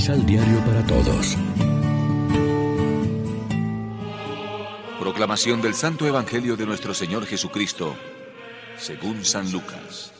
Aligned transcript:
Misal 0.00 0.24
Diario 0.24 0.64
para 0.64 0.82
Todos. 0.86 1.36
Proclamación 4.98 5.60
del 5.60 5.74
Santo 5.74 6.06
Evangelio 6.06 6.56
de 6.56 6.64
nuestro 6.64 6.94
Señor 6.94 7.26
Jesucristo, 7.26 7.94
según 8.78 9.26
San 9.26 9.52
Lucas. 9.52 10.10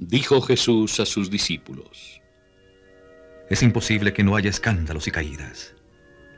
Dijo 0.00 0.40
Jesús 0.42 0.98
a 0.98 1.06
sus 1.06 1.30
discípulos. 1.30 2.20
Es 3.48 3.62
imposible 3.62 4.12
que 4.12 4.24
no 4.24 4.34
haya 4.34 4.50
escándalos 4.50 5.06
y 5.06 5.12
caídas, 5.12 5.76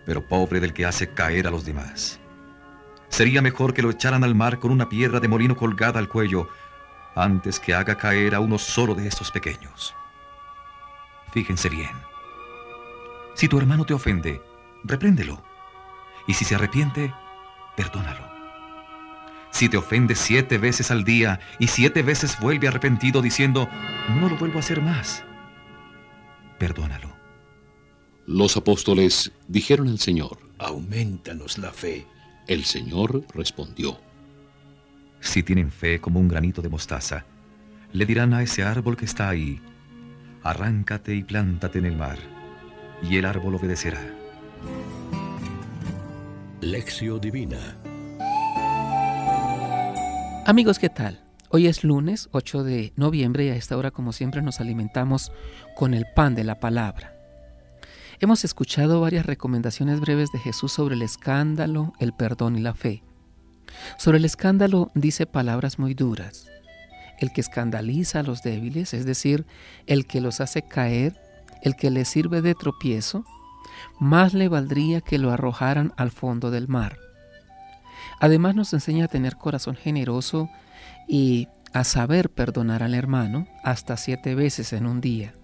pero 0.05 0.29
pobre 0.29 0.61
del 0.61 0.74
que 0.74 0.84
hace 0.84 1.15
caer 1.15 1.47
a 1.47 1.51
los 1.51 1.65
demás. 1.65 2.20
Sería 3.09 3.41
mejor 3.41 3.73
que 3.73 3.80
lo 3.80 3.88
echaran 3.88 4.23
al 4.23 4.34
mar 4.34 4.59
con 4.59 4.70
una 4.70 4.91
piedra 4.91 5.19
de 5.19 5.29
molino 5.29 5.56
colgada 5.56 5.98
al 5.98 6.11
cuello 6.11 6.51
antes 7.16 7.59
que 7.59 7.75
haga 7.75 7.97
caer 7.97 8.34
a 8.34 8.41
uno 8.41 8.59
solo 8.59 8.95
de 8.95 9.09
estos 9.09 9.33
pequeños. 9.33 9.95
Fíjense 11.33 11.69
bien. 11.69 11.91
Si 13.34 13.48
tu 13.48 13.59
hermano 13.59 13.84
te 13.84 13.95
ofende, 13.95 14.41
repréndelo. 14.84 15.42
Y 16.29 16.34
si 16.34 16.45
se 16.45 16.55
arrepiente, 16.55 17.12
perdónalo. 17.77 18.37
Si 19.51 19.69
te 19.69 19.79
ofende 19.79 20.15
siete 20.15 20.59
veces 20.59 20.91
al 20.91 21.05
día 21.05 21.41
y 21.59 21.69
siete 21.69 22.02
veces 22.02 22.39
vuelve 22.41 22.69
arrepentido 22.69 23.23
diciendo, 23.23 23.69
no 24.20 24.28
lo 24.28 24.37
vuelvo 24.37 24.59
a 24.59 24.61
hacer 24.61 24.83
más, 24.83 25.25
perdónalo. 26.59 27.17
Los 28.27 28.56
apóstoles 28.56 29.33
dijeron 29.48 29.89
al 29.89 29.98
Señor, 29.98 30.39
aumentanos 30.59 31.59
la 31.59 31.73
fe. 31.73 32.06
El 32.48 32.64
Señor 32.64 33.25
respondió, 33.34 33.98
si 35.27 35.42
tienen 35.42 35.70
fe 35.70 36.00
como 36.00 36.20
un 36.20 36.28
granito 36.28 36.62
de 36.62 36.69
mostaza, 36.69 37.24
le 37.92 38.06
dirán 38.06 38.34
a 38.34 38.42
ese 38.42 38.62
árbol 38.62 38.96
que 38.96 39.05
está 39.05 39.28
ahí, 39.28 39.60
arráncate 40.42 41.14
y 41.14 41.22
plántate 41.22 41.78
en 41.78 41.86
el 41.86 41.96
mar, 41.96 42.19
y 43.02 43.16
el 43.16 43.24
árbol 43.24 43.56
obedecerá. 43.56 44.00
Lección 46.60 47.20
Divina 47.20 47.77
Amigos, 50.47 50.78
¿qué 50.78 50.88
tal? 50.88 51.20
Hoy 51.50 51.66
es 51.66 51.84
lunes 51.84 52.28
8 52.32 52.62
de 52.62 52.92
noviembre 52.97 53.47
y 53.47 53.48
a 53.48 53.56
esta 53.56 53.77
hora, 53.77 53.91
como 53.91 54.12
siempre, 54.12 54.42
nos 54.42 54.60
alimentamos 54.60 55.32
con 55.74 55.92
el 55.92 56.06
pan 56.14 56.34
de 56.34 56.44
la 56.44 56.60
palabra. 56.60 57.14
Hemos 58.20 58.44
escuchado 58.44 59.00
varias 59.00 59.27
recomendaciones 59.27 60.00
breves 60.00 60.30
de 60.32 60.38
Jesús 60.38 60.72
sobre 60.72 60.94
el 60.94 61.02
escándalo, 61.02 61.92
el 61.98 62.12
perdón 62.12 62.56
y 62.56 62.60
la 62.60 62.74
fe. 62.74 63.02
Sobre 63.98 64.19
el 64.19 64.25
escándalo 64.25 64.91
dice 64.95 65.27
palabras 65.27 65.78
muy 65.78 65.95
duras. 65.95 66.47
El 67.19 67.33
que 67.33 67.41
escandaliza 67.41 68.20
a 68.20 68.22
los 68.22 68.42
débiles, 68.42 68.92
es 68.95 69.06
decir, 69.06 69.47
el 69.86 70.06
que 70.06 70.20
los 70.20 70.41
hace 70.41 70.62
caer, 70.62 71.20
el 71.62 71.77
que 71.77 71.91
les 71.91 72.09
sirve 72.09 72.42
de 72.42 72.55
tropiezo, 72.55 73.25
más 73.98 74.34
le 74.34 74.48
valdría 74.48 75.00
que 75.00 75.19
lo 75.19 75.31
arrojaran 75.31 75.92
al 75.97 76.11
fondo 76.11 76.50
del 76.50 76.69
mar. 76.69 76.98
Además 78.20 78.55
nos 78.55 78.72
enseña 78.72 79.06
a 79.06 79.09
tener 79.09 79.37
corazón 79.37 79.77
generoso 79.77 80.48
y 81.09 81.48
a 81.72 81.84
saber 81.84 82.31
perdonar 82.31 82.83
al 82.83 82.94
hermano 82.94 83.47
hasta 83.62 83.97
siete 83.97 84.34
veces 84.34 84.72
en 84.72 84.87
un 84.87 85.00
día. 85.00 85.34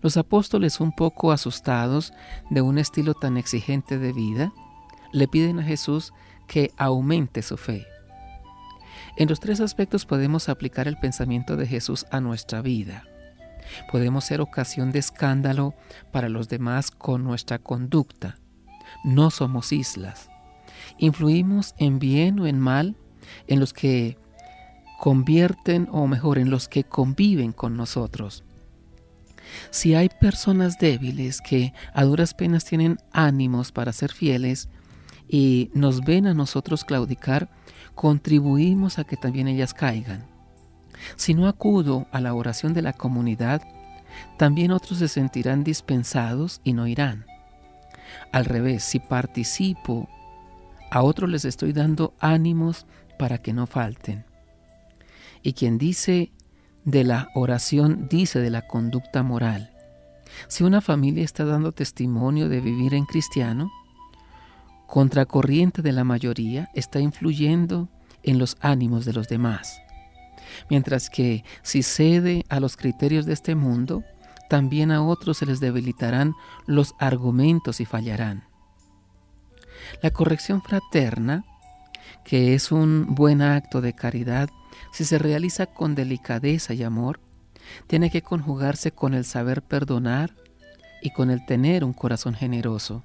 Los 0.00 0.16
apóstoles, 0.16 0.80
un 0.80 0.92
poco 0.92 1.32
asustados 1.32 2.12
de 2.50 2.62
un 2.62 2.78
estilo 2.78 3.14
tan 3.14 3.36
exigente 3.36 3.98
de 3.98 4.12
vida, 4.12 4.52
le 5.12 5.28
piden 5.28 5.58
a 5.58 5.64
Jesús 5.64 6.12
que 6.52 6.70
aumente 6.76 7.40
su 7.40 7.56
fe. 7.56 7.86
En 9.16 9.26
los 9.30 9.40
tres 9.40 9.62
aspectos 9.62 10.04
podemos 10.04 10.50
aplicar 10.50 10.86
el 10.86 10.98
pensamiento 10.98 11.56
de 11.56 11.66
Jesús 11.66 12.04
a 12.10 12.20
nuestra 12.20 12.60
vida. 12.60 13.04
Podemos 13.90 14.24
ser 14.24 14.42
ocasión 14.42 14.92
de 14.92 14.98
escándalo 14.98 15.74
para 16.10 16.28
los 16.28 16.50
demás 16.50 16.90
con 16.90 17.24
nuestra 17.24 17.58
conducta. 17.58 18.36
No 19.02 19.30
somos 19.30 19.72
islas. 19.72 20.28
Influimos 20.98 21.74
en 21.78 21.98
bien 21.98 22.38
o 22.38 22.46
en 22.46 22.60
mal 22.60 22.96
en 23.46 23.58
los 23.58 23.72
que 23.72 24.18
convierten 25.00 25.88
o 25.90 26.06
mejor 26.06 26.36
en 26.36 26.50
los 26.50 26.68
que 26.68 26.84
conviven 26.84 27.52
con 27.52 27.78
nosotros. 27.78 28.44
Si 29.70 29.94
hay 29.94 30.10
personas 30.20 30.76
débiles 30.78 31.40
que 31.40 31.72
a 31.94 32.04
duras 32.04 32.34
penas 32.34 32.66
tienen 32.66 32.98
ánimos 33.10 33.72
para 33.72 33.94
ser 33.94 34.12
fieles, 34.12 34.68
y 35.32 35.70
nos 35.72 36.02
ven 36.02 36.26
a 36.26 36.34
nosotros 36.34 36.84
claudicar, 36.84 37.48
contribuimos 37.94 38.98
a 38.98 39.04
que 39.04 39.16
también 39.16 39.48
ellas 39.48 39.72
caigan. 39.72 40.26
Si 41.16 41.32
no 41.32 41.48
acudo 41.48 42.06
a 42.12 42.20
la 42.20 42.34
oración 42.34 42.74
de 42.74 42.82
la 42.82 42.92
comunidad, 42.92 43.62
también 44.36 44.72
otros 44.72 44.98
se 44.98 45.08
sentirán 45.08 45.64
dispensados 45.64 46.60
y 46.64 46.74
no 46.74 46.86
irán. 46.86 47.24
Al 48.30 48.44
revés, 48.44 48.84
si 48.84 48.98
participo, 48.98 50.06
a 50.90 51.02
otros 51.02 51.30
les 51.30 51.46
estoy 51.46 51.72
dando 51.72 52.12
ánimos 52.20 52.84
para 53.18 53.38
que 53.38 53.54
no 53.54 53.66
falten. 53.66 54.26
Y 55.42 55.54
quien 55.54 55.78
dice 55.78 56.30
de 56.84 57.04
la 57.04 57.30
oración 57.34 58.06
dice 58.10 58.38
de 58.38 58.50
la 58.50 58.66
conducta 58.66 59.22
moral. 59.22 59.70
Si 60.48 60.62
una 60.62 60.82
familia 60.82 61.24
está 61.24 61.46
dando 61.46 61.72
testimonio 61.72 62.50
de 62.50 62.60
vivir 62.60 62.92
en 62.92 63.06
cristiano, 63.06 63.70
contracorriente 64.92 65.80
de 65.80 65.90
la 65.90 66.04
mayoría, 66.04 66.68
está 66.74 67.00
influyendo 67.00 67.88
en 68.22 68.38
los 68.38 68.58
ánimos 68.60 69.06
de 69.06 69.14
los 69.14 69.26
demás. 69.26 69.80
Mientras 70.68 71.08
que 71.08 71.44
si 71.62 71.82
cede 71.82 72.44
a 72.50 72.60
los 72.60 72.76
criterios 72.76 73.24
de 73.24 73.32
este 73.32 73.54
mundo, 73.54 74.04
también 74.50 74.90
a 74.90 75.02
otros 75.02 75.38
se 75.38 75.46
les 75.46 75.60
debilitarán 75.60 76.34
los 76.66 76.94
argumentos 76.98 77.80
y 77.80 77.86
fallarán. 77.86 78.44
La 80.02 80.10
corrección 80.10 80.60
fraterna, 80.60 81.46
que 82.22 82.52
es 82.52 82.70
un 82.70 83.14
buen 83.14 83.40
acto 83.40 83.80
de 83.80 83.94
caridad, 83.94 84.50
si 84.92 85.06
se 85.06 85.16
realiza 85.16 85.64
con 85.64 85.94
delicadeza 85.94 86.74
y 86.74 86.82
amor, 86.82 87.18
tiene 87.86 88.10
que 88.10 88.20
conjugarse 88.20 88.92
con 88.92 89.14
el 89.14 89.24
saber 89.24 89.62
perdonar 89.62 90.34
y 91.00 91.14
con 91.14 91.30
el 91.30 91.46
tener 91.46 91.82
un 91.82 91.94
corazón 91.94 92.34
generoso. 92.34 93.02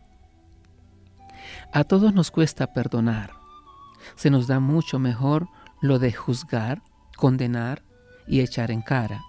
A 1.73 1.83
todos 1.83 2.13
nos 2.13 2.31
cuesta 2.31 2.73
perdonar. 2.73 3.31
Se 4.15 4.29
nos 4.29 4.47
da 4.47 4.59
mucho 4.59 4.99
mejor 4.99 5.47
lo 5.81 5.99
de 5.99 6.13
juzgar, 6.13 6.81
condenar 7.17 7.83
y 8.27 8.39
echar 8.41 8.71
en 8.71 8.81
cara. 8.81 9.21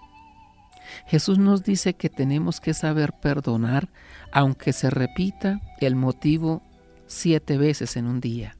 Jesús 1.06 1.38
nos 1.38 1.64
dice 1.64 1.94
que 1.94 2.08
tenemos 2.08 2.60
que 2.60 2.74
saber 2.74 3.12
perdonar 3.20 3.88
aunque 4.32 4.72
se 4.72 4.90
repita 4.90 5.60
el 5.80 5.96
motivo 5.96 6.62
siete 7.06 7.58
veces 7.58 7.96
en 7.96 8.06
un 8.06 8.20
día. 8.20 8.56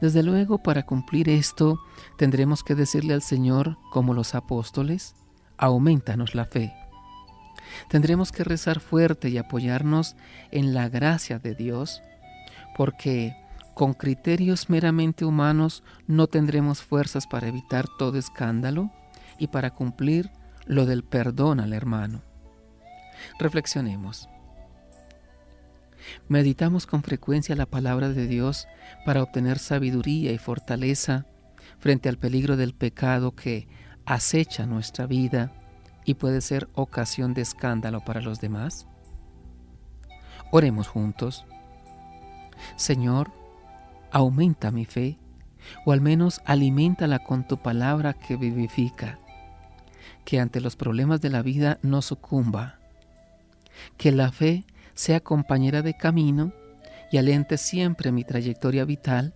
Desde 0.00 0.22
luego, 0.22 0.62
para 0.62 0.84
cumplir 0.84 1.28
esto, 1.28 1.78
tendremos 2.16 2.62
que 2.62 2.74
decirle 2.74 3.14
al 3.14 3.22
Señor, 3.22 3.76
como 3.90 4.14
los 4.14 4.34
apóstoles, 4.34 5.14
aumentanos 5.58 6.34
la 6.34 6.44
fe. 6.44 6.72
Tendremos 7.88 8.32
que 8.32 8.44
rezar 8.44 8.80
fuerte 8.80 9.28
y 9.28 9.38
apoyarnos 9.38 10.16
en 10.50 10.74
la 10.74 10.88
gracia 10.88 11.38
de 11.38 11.54
Dios 11.54 12.02
porque 12.80 13.36
con 13.74 13.92
criterios 13.92 14.70
meramente 14.70 15.26
humanos 15.26 15.82
no 16.06 16.28
tendremos 16.28 16.80
fuerzas 16.80 17.26
para 17.26 17.46
evitar 17.46 17.84
todo 17.98 18.16
escándalo 18.16 18.90
y 19.38 19.48
para 19.48 19.74
cumplir 19.74 20.30
lo 20.64 20.86
del 20.86 21.04
perdón 21.04 21.60
al 21.60 21.74
hermano. 21.74 22.22
Reflexionemos. 23.38 24.30
Meditamos 26.26 26.86
con 26.86 27.02
frecuencia 27.02 27.54
la 27.54 27.66
palabra 27.66 28.08
de 28.08 28.26
Dios 28.26 28.66
para 29.04 29.22
obtener 29.22 29.58
sabiduría 29.58 30.32
y 30.32 30.38
fortaleza 30.38 31.26
frente 31.80 32.08
al 32.08 32.16
peligro 32.16 32.56
del 32.56 32.72
pecado 32.72 33.32
que 33.32 33.68
acecha 34.06 34.64
nuestra 34.64 35.04
vida 35.04 35.52
y 36.06 36.14
puede 36.14 36.40
ser 36.40 36.66
ocasión 36.72 37.34
de 37.34 37.42
escándalo 37.42 38.02
para 38.06 38.22
los 38.22 38.40
demás. 38.40 38.86
Oremos 40.50 40.88
juntos. 40.88 41.44
Señor, 42.76 43.30
aumenta 44.10 44.70
mi 44.70 44.84
fe, 44.84 45.18
o 45.84 45.92
al 45.92 46.00
menos 46.00 46.40
aliméntala 46.44 47.20
con 47.20 47.46
tu 47.46 47.58
palabra 47.58 48.14
que 48.14 48.36
vivifica, 48.36 49.18
que 50.24 50.40
ante 50.40 50.60
los 50.60 50.76
problemas 50.76 51.20
de 51.20 51.30
la 51.30 51.42
vida 51.42 51.78
no 51.82 52.02
sucumba, 52.02 52.78
que 53.96 54.12
la 54.12 54.32
fe 54.32 54.64
sea 54.94 55.20
compañera 55.20 55.82
de 55.82 55.96
camino 55.96 56.52
y 57.10 57.18
alente 57.18 57.58
siempre 57.58 58.12
mi 58.12 58.24
trayectoria 58.24 58.84
vital, 58.84 59.34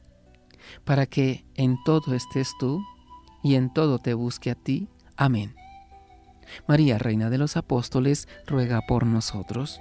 para 0.84 1.06
que 1.06 1.44
en 1.54 1.76
todo 1.84 2.14
estés 2.14 2.52
tú 2.58 2.82
y 3.42 3.56
en 3.56 3.72
todo 3.72 3.98
te 3.98 4.14
busque 4.14 4.50
a 4.50 4.54
ti. 4.54 4.88
Amén. 5.16 5.54
María, 6.66 6.98
Reina 6.98 7.30
de 7.30 7.38
los 7.38 7.56
Apóstoles, 7.56 8.28
ruega 8.46 8.82
por 8.82 9.06
nosotros. 9.06 9.80